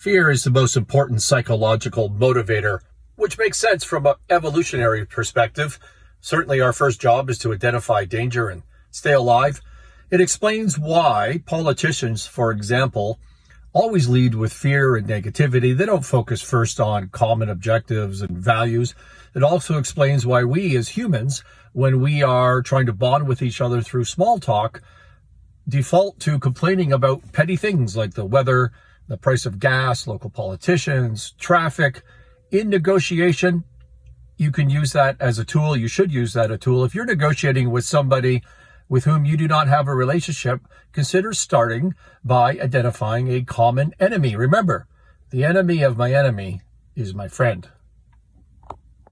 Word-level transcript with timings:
Fear 0.00 0.30
is 0.30 0.44
the 0.44 0.50
most 0.50 0.78
important 0.78 1.20
psychological 1.20 2.08
motivator, 2.08 2.78
which 3.16 3.36
makes 3.36 3.58
sense 3.58 3.84
from 3.84 4.06
an 4.06 4.14
evolutionary 4.30 5.04
perspective. 5.04 5.78
Certainly, 6.22 6.62
our 6.62 6.72
first 6.72 7.02
job 7.02 7.28
is 7.28 7.36
to 7.40 7.52
identify 7.52 8.06
danger 8.06 8.48
and 8.48 8.62
stay 8.90 9.12
alive. 9.12 9.60
It 10.10 10.22
explains 10.22 10.78
why 10.78 11.42
politicians, 11.44 12.26
for 12.26 12.50
example, 12.50 13.20
always 13.74 14.08
lead 14.08 14.34
with 14.34 14.54
fear 14.54 14.96
and 14.96 15.06
negativity. 15.06 15.76
They 15.76 15.84
don't 15.84 16.06
focus 16.06 16.40
first 16.40 16.80
on 16.80 17.10
common 17.10 17.50
objectives 17.50 18.22
and 18.22 18.38
values. 18.38 18.94
It 19.34 19.42
also 19.42 19.76
explains 19.76 20.24
why 20.24 20.44
we 20.44 20.78
as 20.78 20.88
humans, 20.88 21.44
when 21.74 22.00
we 22.00 22.22
are 22.22 22.62
trying 22.62 22.86
to 22.86 22.94
bond 22.94 23.28
with 23.28 23.42
each 23.42 23.60
other 23.60 23.82
through 23.82 24.06
small 24.06 24.38
talk, 24.38 24.80
default 25.68 26.18
to 26.20 26.38
complaining 26.38 26.90
about 26.90 27.32
petty 27.32 27.56
things 27.56 27.98
like 27.98 28.14
the 28.14 28.24
weather, 28.24 28.72
the 29.10 29.18
price 29.18 29.44
of 29.44 29.58
gas, 29.58 30.06
local 30.06 30.30
politicians, 30.30 31.32
traffic. 31.32 32.02
In 32.52 32.70
negotiation, 32.70 33.64
you 34.36 34.52
can 34.52 34.70
use 34.70 34.92
that 34.92 35.16
as 35.18 35.36
a 35.36 35.44
tool. 35.44 35.76
You 35.76 35.88
should 35.88 36.12
use 36.12 36.32
that 36.34 36.52
a 36.52 36.56
tool. 36.56 36.84
If 36.84 36.94
you're 36.94 37.04
negotiating 37.04 37.72
with 37.72 37.84
somebody 37.84 38.40
with 38.88 39.04
whom 39.04 39.24
you 39.24 39.36
do 39.36 39.48
not 39.48 39.66
have 39.66 39.88
a 39.88 39.94
relationship, 39.96 40.60
consider 40.92 41.32
starting 41.32 41.96
by 42.24 42.50
identifying 42.52 43.26
a 43.28 43.42
common 43.42 43.94
enemy. 43.98 44.36
Remember, 44.36 44.86
the 45.30 45.42
enemy 45.42 45.82
of 45.82 45.96
my 45.96 46.14
enemy 46.14 46.60
is 46.94 47.12
my 47.12 47.26
friend. 47.26 47.68